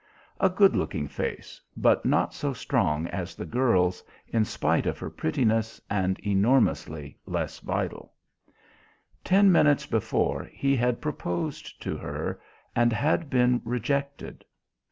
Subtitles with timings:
[0.39, 5.11] A good looking face, but not so strong as the girl's in spite of her
[5.11, 8.11] prettiness, and enormously less vital.
[9.23, 12.41] Ten minutes before he had proposed to her
[12.75, 14.43] and had been rejected.